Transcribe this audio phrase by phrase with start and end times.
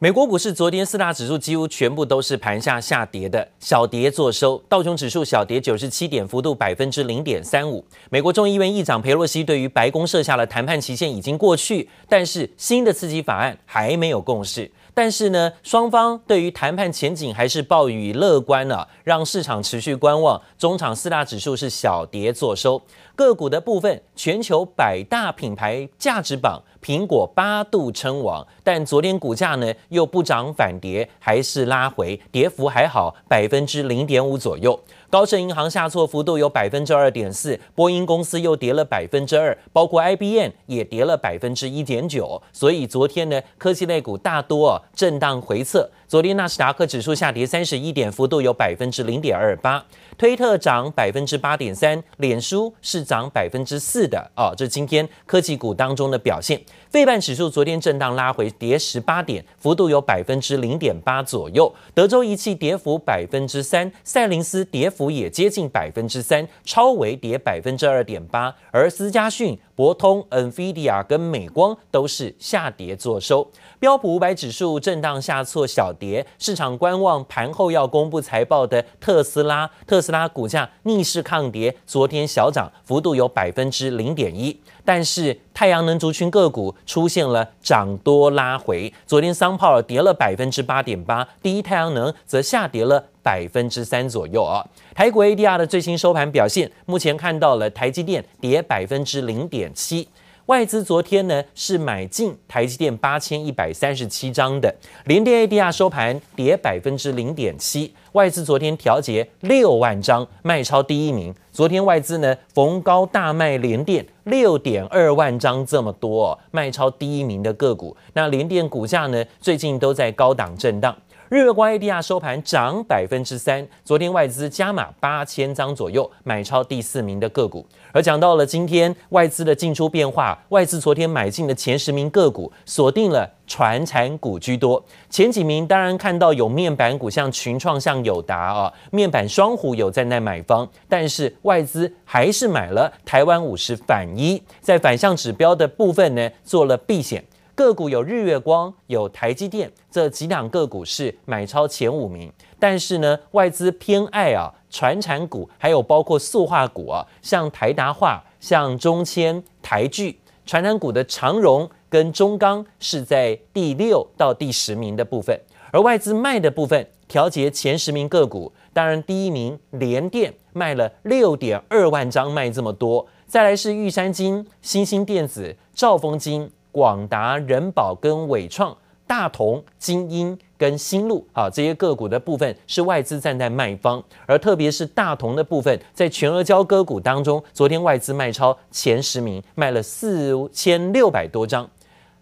[0.00, 4.56] 美国股市昨天四大指数几乎全部都是盘下下跌的，小跌作收。
[4.68, 7.84] 道琼指数小跌九十七点，幅度百分之零点三五。
[8.08, 14.70] 美国众议院议长佩洛西对于白宫设下了谈判期限已经过去，但是新的刺激法案还没有共识。
[14.94, 20.40] 但是呢，双方对于谈判前景还是抱以乐观啊，让市场持续观望。
[20.56, 22.80] 中场四大指数是小跌作收。
[23.16, 34.78] 个股的部分，全球百大品牌价值榜，苹果八度称王，但昨天股价呢又不涨反跌，还是拉回，跌幅还好，百分之零点五左右。
[35.10, 42.40] 高盛银行下挫幅度有百分之二点四，波音公司又跌了百分之二，包括 IBM 也跌了百分之一点九。
[42.52, 45.90] 所以昨天呢，科技类股大多啊震荡回测。
[46.06, 49.82] 昨天纳斯达克指数下跌三十一点，幅度有百分之零点二八。
[50.18, 54.52] 推特涨百分之八点三，脸书是涨百分之四的哦。
[54.56, 56.60] 这今天科技股当中的表现。
[56.90, 61.70] 费半指数昨天震荡拉回，跌十八点，幅度有百分之零点八左右。
[61.94, 73.50] 德州仪器跌幅百分之三，赛灵思跌幅也接近百分之三，超微跌百分之二点八，而思佳讯、博通、NVIDIA 跟美光都是下跌作收。
[73.78, 84.58] 标普五百指数震荡下挫小跌，市场观望盘后要公布财报的特斯拉，特斯拉股价逆势抗跌，昨天小涨，幅度有百分之零点一。
[84.84, 94.64] 但是太阳能族群个股出现了涨多拉回，昨天桑炮跌了百分之八点八，第一太阳能则下跌了百分之三左右啊。
[94.94, 100.06] 台股 ADR 的最新收盘表现，目前看到了台积电跌百分之零点七。
[100.48, 107.92] 外资昨天呢是买进台积电八千一百三十七张的，联电 ADR 收盘跌百分之零点七。
[108.12, 111.34] 外资昨天调节六万张，卖超第一名。
[111.52, 117.94] 昨天外资呢逢高大卖联电六点二万张，这么多哦，卖超第一名的个股。
[118.14, 120.96] 那联电股价呢最近都在高档震荡。
[121.30, 127.66] 日月光 ADR 收盘涨百分之三，昨天外资加码八千张左右，买超第四名的个股。
[127.92, 147.22] 而讲到了今天外资的进出变化，外资昨天买进的前十名个股锁定了传产股居多，前几名当然看到有面板股，像群创、像友达啊，面板双虎有在那买方，但是外资还是买了台湾五十反一，在反向指标的部分呢做了避险。
[147.58, 165.36] 个股有日月光、有台积电这几档个股是买超前五名，但是呢，外资偏爱啊传产股，还有包括塑化股啊，像台达化、像中签、台聚，传产股的长荣跟中钢是在第六到第十名的部分，
[165.72, 176.48] 而外资卖的部分调节前十名个股，当然第一名联电卖了六点二万张，卖这么多，再来是玉山金、新兴电子、兆丰金。
[176.78, 191.68] 广达、人保跟伟创、大同、精英跟新路啊，这些个股的部分是外资站在卖方，而特别是大同的部分，在全阿胶个股当中，昨天外资卖超前十名，卖了四千六百多张。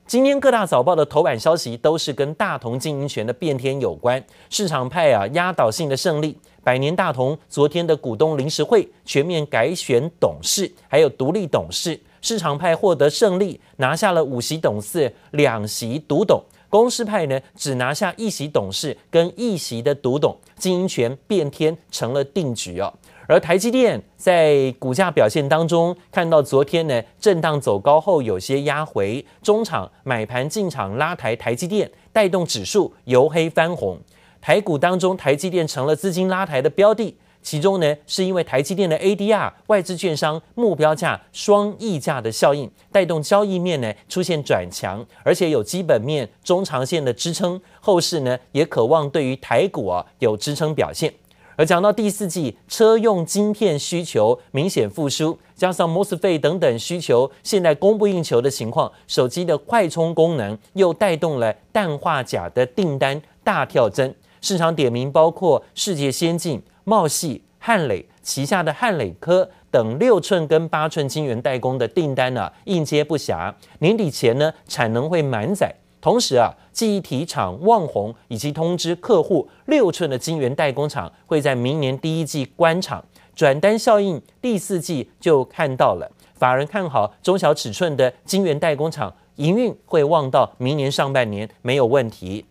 [0.06, 6.38] 今天各大早报的头版消息都是跟大同经营权的变天有关，市场派啊压倒性的胜利。
[6.64, 12.00] 百年大同昨天的股东临时会全面改选董事，还有独立董事。
[12.26, 22.92] 市场派获得胜利，拿下了五席董事、两席独董；公司派呢，只拿下一席董事跟一席的独董，经营权变天成了定局哦。
[23.28, 34.00] 而台积电在股价表现当中，看到昨天呢震荡走高后有些压回，中场买盘进场拉抬台积电，带动指数由黑翻红。
[34.40, 37.16] 台股当中，台积电成了资金拉抬的标的。
[37.46, 51.14] 其中呢，是因为台积电的 ADR 外资券商目标价双溢价的效应，带动交易面呢出现转强，而且有基本面中长线的支撑，后市呢也渴望对于台股啊有支撑表现。
[51.54, 66.60] 而讲到第四季车用晶片需求明显复苏，加上 MOSFET 等等需求现在供不应求的情况，手机的快充功能又带动了氮化钾的订单大跳增，市场点名包括世界先进。
[66.88, 73.52] 茂系、汉磊旗下的汉磊科等六寸跟八寸晶圆代工的订单呢、应接不暇。
[73.80, 75.74] 年底前呢，产能会满载。
[76.00, 83.04] 同时啊，记忆体厂旺宏以及通知客户，六寸的晶圆代工厂会在明年第一季关厂，
[83.34, 86.08] 转单效应第四季就看到了。
[86.34, 92.46] 法人看好中小尺寸的晶圆代工厂营运会旺到明年上半年没有问题。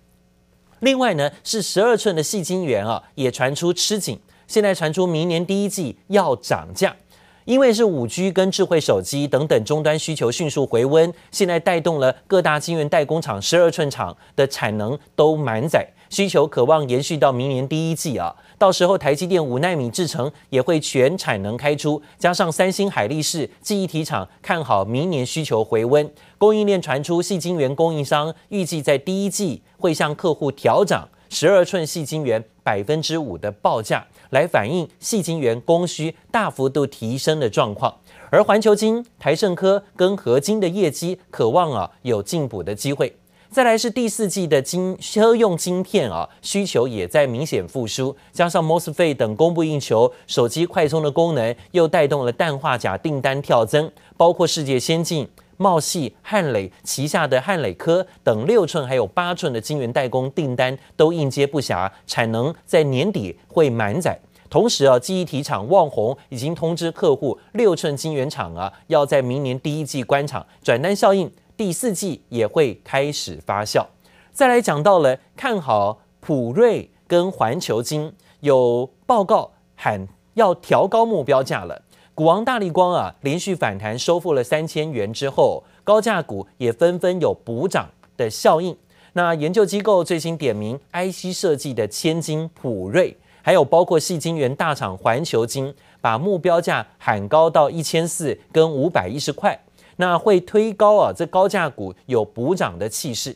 [0.85, 4.19] 另外呢，是十二寸的细晶圆啊，也传出吃紧。
[4.47, 6.95] 现在传出明年第一季要涨价，
[7.43, 18.35] 因为是五 G 跟智慧手机等等终端需求迅速回温，现在带动了各大晶圆代工厂十二寸厂的产能都满载，需求可望延续到明年第一季啊。
[18.57, 34.05] 到时候台积电五纳米制程也会全产能开出，加上三星、海力士记忆体厂看好明年需求回温，供应链传出细晶圆供应商预计在第一季会向客户调涨十二寸细晶圆百分之五的报价。
[34.31, 37.95] 来反映细晶圆供需大幅度提升的状况，
[38.31, 43.15] 而环球晶、台盛科跟合晶的业绩可望啊有进补的机会。
[43.55, 55.25] 再来是第四季的晶车用晶片啊需求也在明显复苏，加上 MOSFET 等供不应求，手机快充的功能又带动了氮化镓订单跳增，包括世界先进。
[55.55, 64.19] 茂系、汉磊旗下的汉磊科等六寸还有八寸的晶圆代工订单都应接不暇，产能在年底会满载。
[64.49, 73.85] 同时啊，记忆体厂旺宏已经通知客户，六寸晶圆厂啊要在明年第一季关厂，转单效应第四季也会开始发酵。
[74.31, 81.83] 再来讲到了看好普瑞跟环球金，有报告喊要调高目标价了。
[82.13, 88.75] 股王大立光啊，连续反弹收复了三千元之后，高价股也纷纷有补涨的效应。
[89.13, 99.57] 那研究机构最新点名 IC 设计的千金普瑞，还有包括矽晶圆大厂环球金，把目标价喊高到一千四跟五百一十块，
[99.97, 103.35] 那会推高啊，这高价股有补涨的气势。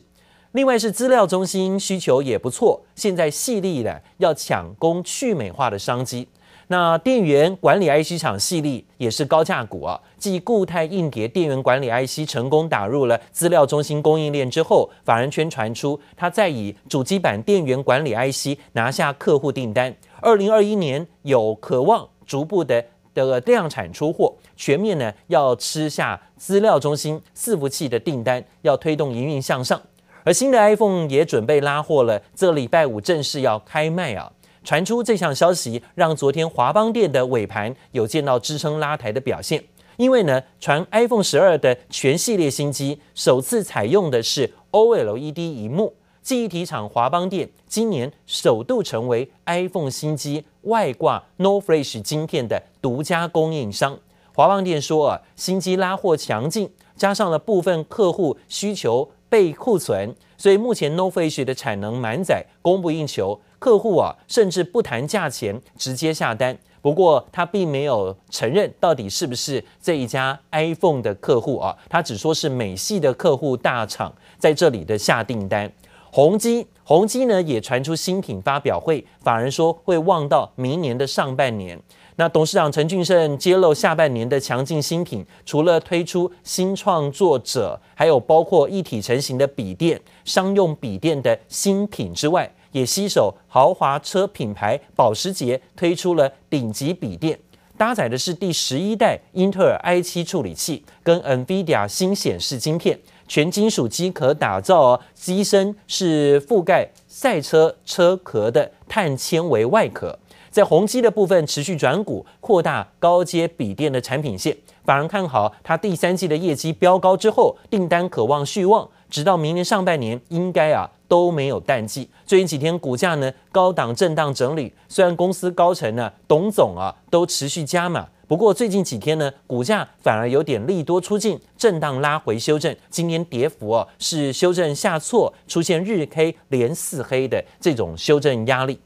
[0.53, 6.27] 另外是资料中心需求也不错，现在细粒的要抢攻去美化的商机。
[6.71, 29.81] 那电源管理 IC 厂矽力也是高价股啊，继固态硬碟电源管理 IC 成功打入了资料中心供应链之后，法人圈传出，他再以主机板电源管理 IC 拿下客户订单，二零二一年有渴望逐步的的量产出货，全面呢要吃下资料中心伺服器的订单，要推动营运向上，
[30.23, 34.31] 而新的 iPhone 也准备拉货了，这礼拜五正式要开卖啊。
[34.63, 39.63] 传出这项消息，让昨天华邦店的尾盘有见到支撑拉抬的表现。
[39.95, 45.93] 因为呢，传 iPhone 十二的全系列新机首次采用的是 OLED 萤幕，
[46.29, 53.97] 记忆体厂华邦电今年首度成为 iPhone 新机外挂 No Flash 晶片的独家供应商。
[54.35, 63.41] 华邦电说啊，新机拉货强劲，加上了部分客户需求备库存，所以目前 No Flash 的产能满载，供不应求。
[63.57, 66.55] 客户啊，甚至不谈价钱，直接下单。
[66.79, 75.71] 不过他并没有承认到底是不是这一家 iPhone 的客户啊，他只说是美系的客户大厂在这里的下订单。
[76.11, 81.79] 宏基，宏基呢也传出新品发表会，法人说会望到明年的上半年。
[82.15, 97.39] 那董事长陈俊盛揭露下半年的强劲新品，除了推出新创作者，还有包括一体成型的笔电、商用笔电的新品之外，也携手豪华车品牌保时捷推出了顶级笔电，
[97.77, 110.17] 搭载的是第十一代英特尔 i7 处理器跟 NVIDIA 新显示晶片，全金属机壳打造哦，机身是覆盖赛车车壳的碳纤维外壳。
[110.49, 122.09] 在宏基的部分持续转股，扩大高阶笔电的产品线，法人看好它第三季的业绩飙高之后，订单可望续旺，直到明年上半年应该啊都没有淡季。
[122.25, 138.81] 最近几天股价呢高档震荡整理，虽然公司高层呢董总啊都持续加码，不过最近几天呢股价反而有点利多出尽，震荡拉回修正，今天跌幅哦是修正下挫，出现日 K 连四黑的这种修正压力。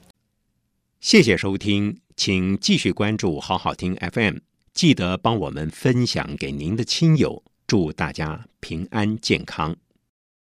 [1.01, 4.37] 谢谢收听，请继续关注好好听 FM，
[4.73, 9.75] 记得帮我们分享给您的亲友，祝大家平安健康。